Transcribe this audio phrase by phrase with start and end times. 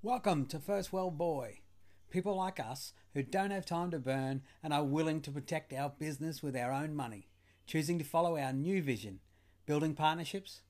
[0.00, 1.62] Welcome to First World Boy.
[2.08, 5.90] People like us who don't have time to burn and are willing to protect our
[5.90, 7.26] business with our own money,
[7.66, 9.18] choosing to follow our new vision,
[9.66, 10.60] building partnerships,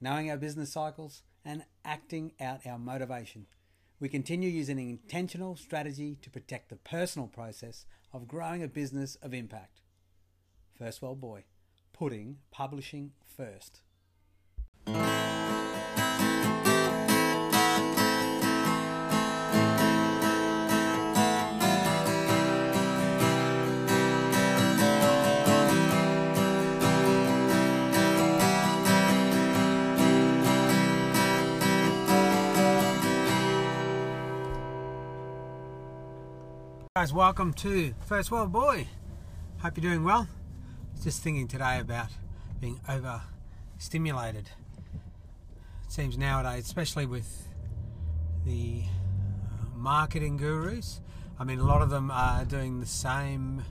[0.00, 3.46] knowing our business cycles, and acting out our motivation.
[4.00, 9.14] We continue using an intentional strategy to protect the personal process of growing a business
[9.22, 9.80] of impact.
[10.76, 11.44] First World Boy,
[11.92, 13.82] putting publishing first.
[37.02, 38.86] Guys, welcome to First World Boy.
[39.58, 40.28] Hope you're doing well.
[41.02, 42.10] Just thinking today about
[42.60, 44.50] being overstimulated.
[45.84, 47.48] It seems nowadays, especially with
[48.46, 51.00] the uh, marketing gurus,
[51.40, 53.64] I mean, a lot of them are doing the same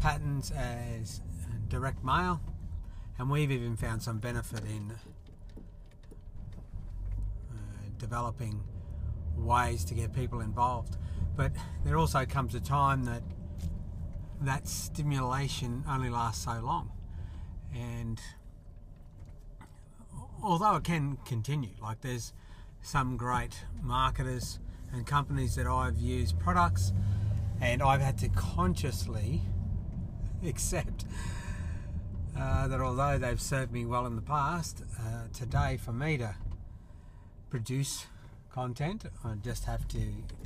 [0.00, 1.20] patterns as
[1.68, 2.40] direct mail,
[3.20, 4.94] and we've even found some benefit in
[7.52, 7.54] uh,
[7.98, 8.64] developing
[9.36, 10.96] ways to get people involved.
[11.38, 11.52] But
[11.84, 13.22] there also comes a time that
[14.40, 16.90] that stimulation only lasts so long.
[17.72, 18.20] And
[20.42, 22.32] although it can continue, like there's
[22.82, 24.58] some great marketers
[24.92, 26.92] and companies that I've used products
[27.60, 29.42] and I've had to consciously
[30.44, 31.04] accept
[32.36, 36.34] uh, that although they've served me well in the past, uh, today for me to
[37.48, 38.08] produce
[38.50, 40.00] content, I just have to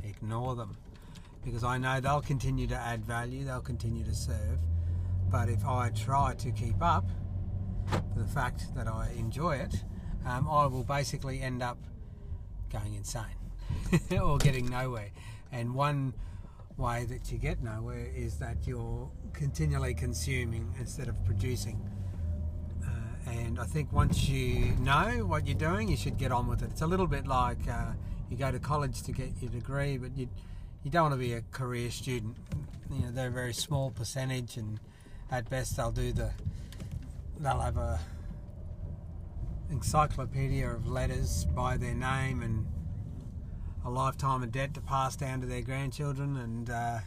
[0.04, 0.76] ignore them
[1.44, 4.58] because I know they'll continue to add value, they'll continue to serve.
[5.30, 7.08] But if I try to keep up
[8.16, 9.74] the fact that I enjoy it,
[10.24, 11.78] um, I will basically end up
[12.70, 13.24] going insane
[14.20, 15.10] or getting nowhere.
[15.50, 16.14] And one
[16.76, 21.80] way that you get nowhere is that you're continually consuming instead of producing.
[23.26, 26.70] And I think once you know what you're doing, you should get on with it.
[26.70, 27.92] It's a little bit like uh,
[28.30, 30.28] you go to college to get your degree, but you
[30.82, 32.36] you don't want to be a career student.
[32.90, 34.80] You know, they're a very small percentage, and
[35.30, 36.30] at best they'll do the
[37.38, 38.00] they'll have a
[39.70, 42.66] encyclopedia of letters by their name and
[43.84, 46.98] a lifetime of debt to pass down to their grandchildren and uh,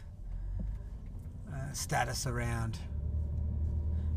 [1.52, 2.78] uh, status around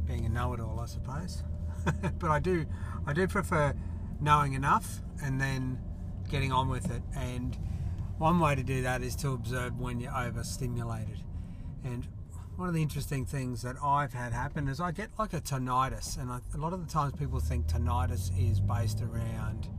[0.06, 1.44] being a know-it-all, I suppose.
[2.20, 2.66] but I do,
[3.06, 3.74] I do prefer
[4.20, 5.80] knowing enough and then
[6.30, 7.02] getting on with it.
[7.16, 7.58] And
[8.18, 11.20] one way to do that is to observe when you're overstimulated.
[11.84, 12.08] And
[12.56, 16.22] one of the interesting things that I've had happen is I get like a tinnitus,
[16.22, 19.70] and I, a lot of the times people think tinnitus is based around,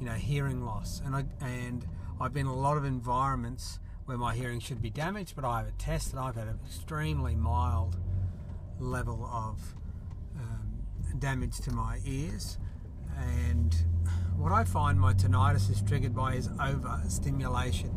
[0.00, 1.00] you know, hearing loss.
[1.04, 1.86] And I and
[2.20, 5.58] I've been in a lot of environments where my hearing should be damaged, but I
[5.58, 6.18] have a test tested.
[6.18, 7.96] I've had an extremely mild
[8.80, 9.76] level of
[11.18, 12.58] damage to my ears,
[13.18, 13.74] and
[14.36, 17.94] what I find my tinnitus is triggered by is overstimulation,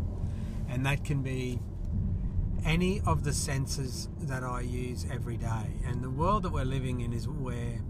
[0.70, 1.60] and that can be
[2.66, 5.74] any of the senses that I use every day.
[5.86, 7.82] And the world that we're living in is where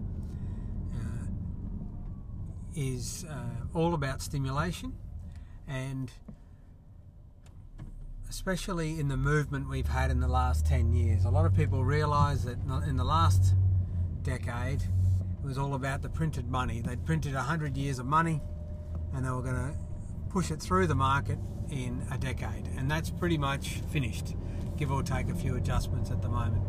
[0.94, 1.26] uh,
[2.74, 4.94] is uh, all about stimulation,
[5.66, 6.12] and
[8.28, 11.24] especially in the movement we've had in the last 10 years.
[11.24, 13.54] A lot of people realize that in the last
[14.22, 14.82] decade,
[15.46, 16.80] was all about the printed money.
[16.80, 18.40] They'd printed 100 years of money
[19.14, 19.74] and they were going to
[20.28, 21.38] push it through the market
[21.70, 22.68] in a decade.
[22.76, 24.34] And that's pretty much finished,
[24.76, 26.64] give or take a few adjustments at the moment.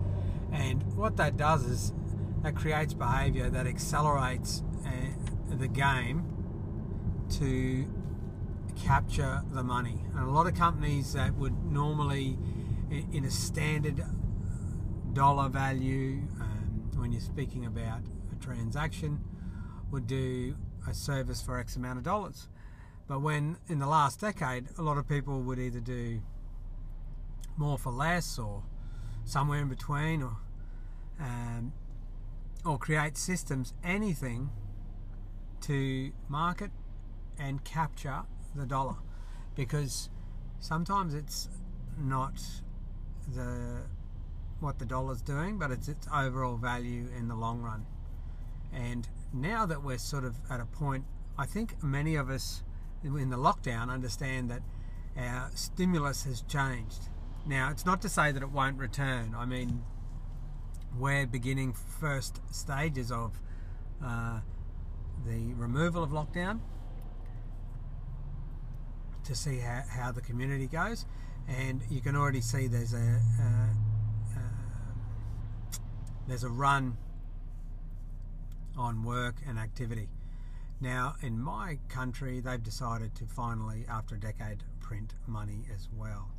[0.53, 1.91] And what that does is
[2.43, 4.89] that creates behavior that accelerates uh,
[5.55, 6.23] the game
[7.31, 7.91] to
[8.77, 10.05] capture the money.
[10.15, 12.37] And a lot of companies that would normally,
[13.11, 14.03] in a standard
[15.13, 18.01] dollar value, um, when you're speaking about
[18.37, 19.19] transaction,
[19.91, 20.55] would do
[20.87, 22.47] a service for X amount of dollars.
[23.07, 26.21] But when in the last decade, a lot of people would either do
[27.55, 28.63] more for less or
[29.25, 30.37] somewhere in between or
[31.19, 31.73] um,
[32.65, 34.49] or create systems, anything
[35.61, 36.71] to market
[37.39, 38.23] and capture
[38.55, 38.97] the dollar
[39.55, 40.09] because
[40.59, 41.49] sometimes it's
[41.97, 42.39] not
[43.33, 43.81] the
[44.59, 47.85] what the dollar's doing, but it's its overall value in the long run.
[48.77, 51.05] And now that we're sort of at a point,
[51.37, 52.63] I think many of us
[53.03, 54.61] in the lockdown understand that
[55.17, 57.09] our stimulus has changed.
[57.45, 59.33] Now, it's not to say that it won't return.
[59.35, 59.83] I mean,
[60.97, 63.39] we're beginning first stages of
[64.03, 64.41] uh,
[65.25, 66.59] the removal of lockdown.
[69.23, 71.05] to see how, how the community goes,
[71.47, 73.73] and you can already see there's a uh,
[74.37, 74.39] uh,
[76.27, 76.97] there's a run
[78.77, 80.09] on work and activity.
[80.79, 86.29] Now, in my country, they've decided to finally, after a decade, print money as well.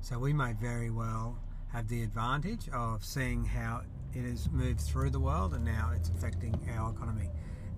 [0.00, 1.38] So we may very well
[1.72, 3.82] have the advantage of seeing how
[4.14, 7.28] it has moved through the world and now it's affecting our economy.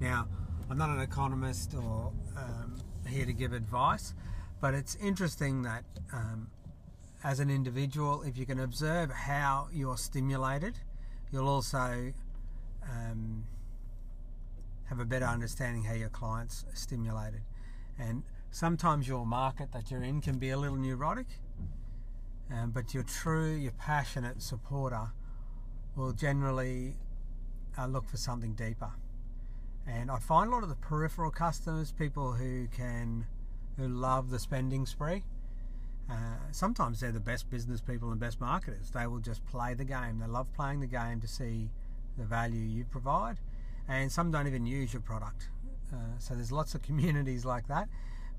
[0.00, 0.28] Now,
[0.68, 2.76] I'm not an economist or um,
[3.08, 4.14] here to give advice,
[4.60, 6.48] but it's interesting that um,
[7.22, 10.78] as an individual, if you can observe how you're stimulated,
[11.30, 12.12] you'll also
[12.82, 13.44] um,
[14.86, 17.42] have a better understanding how your clients are stimulated.
[17.98, 21.26] And sometimes your market that you're in can be a little neurotic,
[22.52, 25.10] um, but your true, your passionate supporter
[25.96, 26.96] will generally
[27.78, 28.90] uh, look for something deeper.
[29.86, 33.26] And I find a lot of the peripheral customers, people who can,
[33.76, 35.24] who love the spending spree,
[36.10, 38.90] uh, sometimes they're the best business people and best marketers.
[38.90, 40.18] They will just play the game.
[40.18, 41.70] They love playing the game to see
[42.18, 43.38] the value you provide,
[43.88, 45.48] and some don't even use your product.
[45.92, 47.88] Uh, so there's lots of communities like that.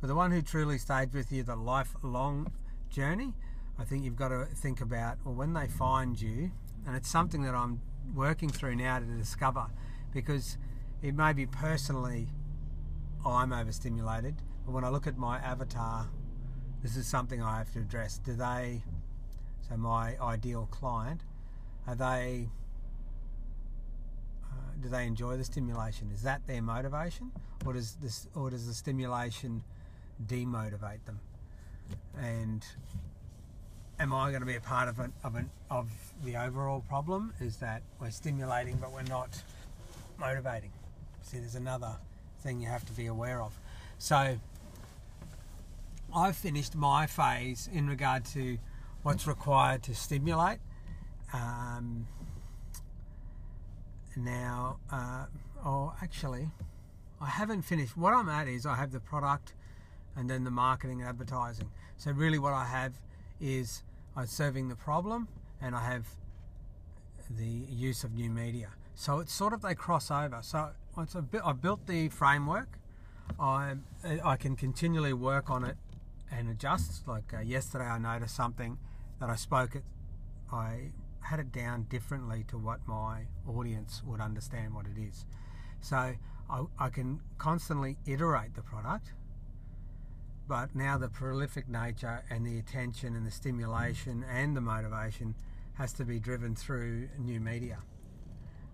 [0.01, 2.51] But the one who truly stayed with you the lifelong
[2.89, 3.33] journey,
[3.79, 6.51] I think you've got to think about well when they find you,
[6.85, 7.81] and it's something that I'm
[8.13, 9.67] working through now to discover,
[10.13, 10.57] because
[11.01, 12.27] it may be personally
[13.25, 16.07] I'm overstimulated, but when I look at my avatar
[16.85, 18.19] this is something I have to address.
[18.19, 18.83] Do they,
[19.67, 21.21] so my ideal client,
[21.87, 22.49] are they,
[24.81, 26.09] do they enjoy the stimulation?
[26.13, 27.31] Is that their motivation,
[27.65, 29.63] or does this, or does the stimulation
[30.25, 31.19] demotivate them?
[32.17, 32.65] And
[33.99, 35.89] am I going to be a part of an, of an, of
[36.23, 37.33] the overall problem?
[37.39, 39.41] Is that we're stimulating but we're not
[40.19, 40.71] motivating?
[41.21, 41.95] See, there's another
[42.41, 43.57] thing you have to be aware of.
[43.97, 44.37] So
[46.13, 48.57] I've finished my phase in regard to
[49.03, 50.59] what's required to stimulate.
[51.33, 52.07] Um,
[54.15, 55.25] now, uh,
[55.65, 56.49] oh, actually,
[57.21, 57.97] I haven't finished.
[57.97, 59.53] What I'm at is I have the product
[60.15, 61.69] and then the marketing and advertising.
[61.97, 62.99] So, really, what I have
[63.39, 63.83] is
[64.15, 65.27] I'm serving the problem
[65.61, 66.07] and I have
[67.29, 68.69] the use of new media.
[68.95, 70.39] So, it's sort of they cross over.
[70.41, 72.79] So, it's a bit, I've built the framework.
[73.39, 73.73] I,
[74.23, 75.77] I can continually work on it
[76.31, 77.07] and adjust.
[77.07, 78.77] Like uh, yesterday, I noticed something
[79.19, 79.83] that I spoke it,
[80.51, 80.91] I
[81.25, 85.25] had it down differently to what my audience would understand what it is.
[85.81, 89.13] So I, I can constantly iterate the product,
[90.47, 95.35] but now the prolific nature and the attention and the stimulation and the motivation
[95.73, 97.79] has to be driven through new media.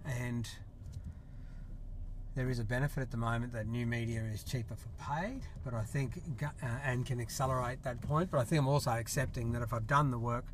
[0.05, 0.49] And
[2.35, 5.73] there is a benefit at the moment that new media is cheaper for paid, but
[5.73, 8.29] I think uh, and can accelerate that point.
[8.29, 10.45] But I think I'm also accepting that if I've done the work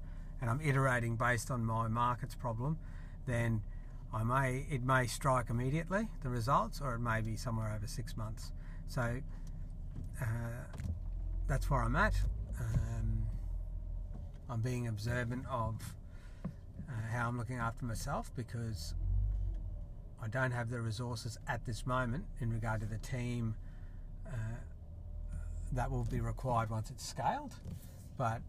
[0.41, 2.77] and I'm iterating based on my market's problem,
[3.25, 3.61] then
[4.13, 8.15] I may it may strike immediately the results, or it may be somewhere over six
[8.15, 8.51] months.
[8.87, 9.21] So
[10.21, 10.25] uh,
[11.47, 12.15] that's where I'm at.
[12.59, 13.25] Um,
[14.49, 15.75] I'm being observant of
[16.45, 18.93] uh, how I'm looking after myself because
[20.21, 23.55] I don't have the resources at this moment in regard to the team
[24.25, 24.57] uh,
[25.73, 27.53] that will be required once it's scaled,
[28.17, 28.41] but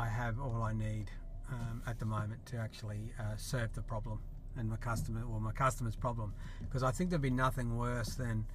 [0.00, 1.10] I have all I need
[1.50, 4.20] um, at the moment to actually uh, serve the problem
[4.56, 8.46] and my customer or my customer's problem because I think there'd be nothing worse than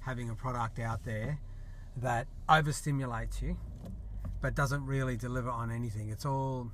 [0.00, 1.38] having a product out there
[1.96, 3.56] that overstimulates you
[4.42, 6.10] but doesn't really deliver on anything.
[6.10, 6.70] It's all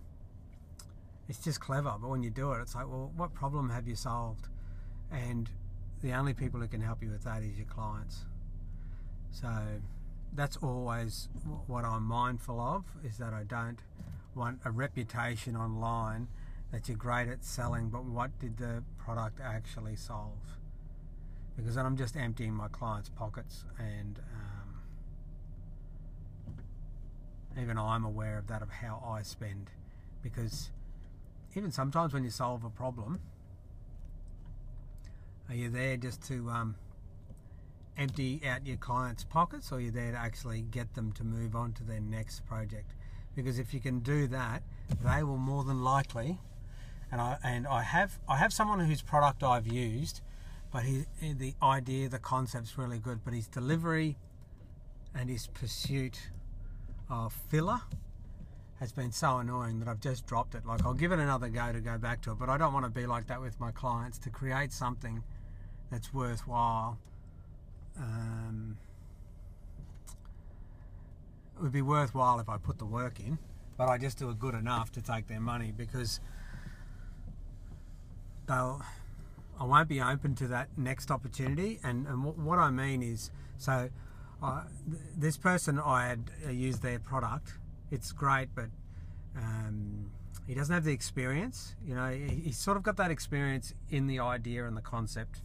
[1.28, 3.97] it's just clever, but when you do it, it's like, well, what problem have you
[3.97, 4.49] solved?
[5.11, 5.50] and
[6.02, 8.25] the only people who can help you with that is your clients.
[9.30, 9.49] So
[10.35, 11.28] that's always
[11.66, 13.78] what I'm mindful of is that I don't
[14.37, 16.28] want a reputation online
[16.71, 20.59] that you're great at selling, but what did the product actually solve?
[21.57, 24.83] Because then I'm just emptying my clients' pockets, and um,
[27.61, 29.71] even I'm aware of that of how I spend.
[30.23, 30.71] Because
[31.55, 33.21] even sometimes when you solve a problem,
[35.49, 36.75] are you there just to um,
[37.97, 41.57] empty out your clients' pockets, or are you there to actually get them to move
[41.57, 42.93] on to their next project?
[43.37, 44.62] Because if you can do that,
[45.05, 46.40] they will more than likely.
[47.12, 50.23] And I and I have I have someone whose product I've used,
[50.73, 54.16] but he, the idea, the concept's really good, but his delivery
[55.14, 56.31] and his pursuit
[57.09, 57.81] of filler
[58.81, 60.66] has been so annoying that I've just dropped it.
[60.66, 62.85] Like I'll give it another go to go back to it, but I don't want
[62.85, 65.23] to be like that with my clients to create something
[65.90, 66.99] that's worthwhile.
[67.99, 68.76] Um,
[71.60, 73.38] would be worthwhile if I put the work in,
[73.76, 76.20] but I just do it good enough to take their money because
[78.46, 78.82] they'll.
[79.58, 83.90] I won't be open to that next opportunity, and and what, I mean is so.
[84.42, 87.54] Uh, th- this person I had uh, used their product.
[87.90, 88.66] It's great, but
[89.34, 90.10] um,
[90.46, 91.75] he doesn't have the experience.
[91.82, 95.40] You know, he, he's sort of got that experience in the idea and the concept.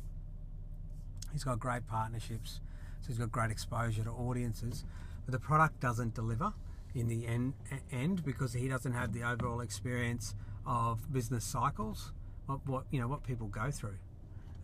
[1.31, 2.59] He's got great partnerships,
[2.99, 4.83] so he's got great exposure to audiences,
[5.25, 6.53] but the product doesn't deliver
[6.93, 7.53] in the end,
[7.91, 10.35] end because he doesn't have the overall experience
[10.65, 12.11] of business cycles,
[12.45, 13.97] what, what you know what people go through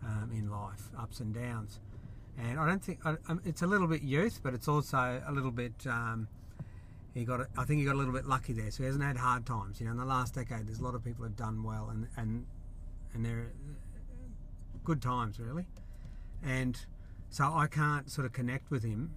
[0.04, 1.80] um, in life, ups and downs.
[2.38, 5.50] And I don't think um, it's a little bit youth, but it's also a little
[5.50, 5.86] bit.
[5.86, 6.28] Um,
[7.14, 9.16] he got, I think he got a little bit lucky there, so he hasn't had
[9.16, 9.80] hard times.
[9.80, 12.06] You know, in the last decade, there's a lot of people who've done well, and
[12.16, 12.46] and
[13.14, 13.52] and they're
[14.84, 15.66] good times really.
[16.42, 16.78] And
[17.30, 19.10] so I can't sort of connect with him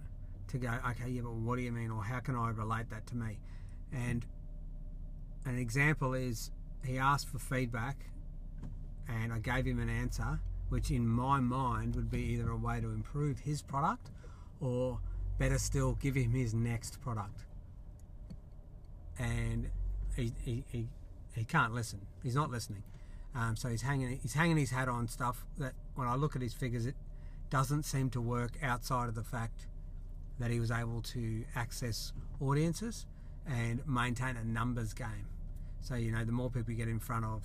[0.52, 3.06] to go, okay, yeah, but what do you mean, or how can I relate that
[3.08, 3.38] to me?
[3.92, 4.24] And
[5.44, 6.50] an example is
[6.84, 7.96] he asked for feedback,
[9.08, 10.40] and I gave him an answer
[10.72, 14.10] which in my mind would be either a way to improve his product
[14.58, 14.98] or
[15.38, 17.44] better still give him his next product.
[19.18, 19.68] And
[20.16, 20.88] he, he, he,
[21.34, 22.00] he can't listen.
[22.22, 22.84] He's not listening.
[23.34, 26.40] Um, so he's hanging he's hanging his hat on stuff that when I look at
[26.40, 26.94] his figures it
[27.50, 29.66] doesn't seem to work outside of the fact
[30.42, 33.06] that he was able to access audiences
[33.46, 35.28] and maintain a numbers game.
[35.80, 37.44] So you know the more people you get in front of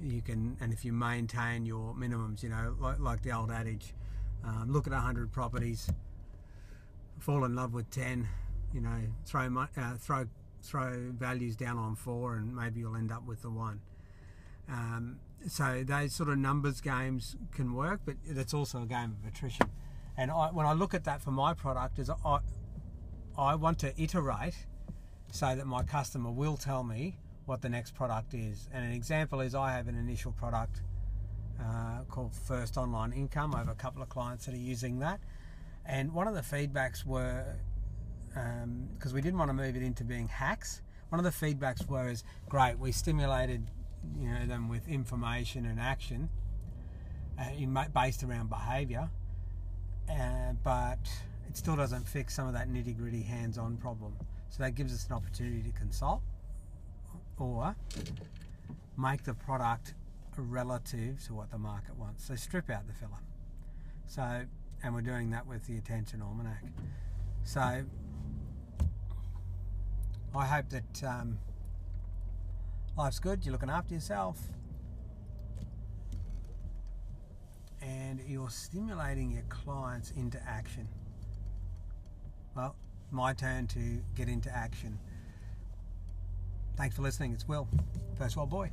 [0.00, 3.94] you can and if you maintain your minimums you know like, like the old adage
[4.44, 5.90] um, look at 100 properties
[7.20, 8.26] fall in love with 10
[8.72, 9.46] you know throw
[9.76, 10.24] uh, throw
[10.62, 13.80] throw values down on four and maybe you'll end up with the one.
[14.68, 19.28] Um, so those sort of numbers games can work but it's also a game of
[19.28, 19.66] attrition
[20.16, 22.38] and I, when I look at that for my product is I,
[23.36, 24.54] I want to iterate
[25.30, 27.16] so that my customer will tell me
[27.46, 28.68] what the next product is.
[28.72, 30.82] And an example is I have an initial product
[31.60, 33.54] uh, called First Online Income.
[33.54, 35.20] I have a couple of clients that are using that.
[35.86, 37.44] And one of the feedbacks were,
[38.28, 41.86] because um, we didn't want to move it into being hacks, one of the feedbacks
[41.86, 43.66] were is great, we stimulated
[44.18, 46.28] you know them with information and action
[47.38, 49.10] uh, based around behaviour,
[50.10, 50.98] uh, but
[51.48, 54.14] it still doesn't fix some of that nitty gritty hands on problem.
[54.48, 56.20] So that gives us an opportunity to consult
[57.38, 57.74] or
[58.96, 59.94] make the product
[60.36, 62.26] relative to what the market wants.
[62.26, 63.20] So strip out the filler.
[64.06, 64.42] So,
[64.82, 66.62] and we're doing that with the Attention Almanac.
[67.44, 67.84] So,
[70.34, 71.38] I hope that um,
[72.96, 74.38] life's good, you're looking after yourself,
[77.82, 80.86] and you're stimulating your clients into action.
[82.54, 82.76] Well,
[83.10, 84.98] my turn to get into action.
[86.76, 87.32] Thanks for listening.
[87.32, 87.68] It's Will,
[88.16, 88.70] First World Boy.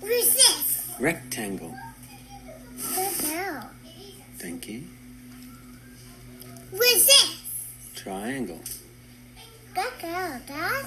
[0.00, 0.94] Who's this?
[0.98, 1.74] Rectangle.
[2.94, 3.12] Good
[4.38, 4.84] Thank you.
[6.70, 7.42] Who's this?
[7.94, 8.60] Triangle.
[9.74, 10.86] Good girl, Dad.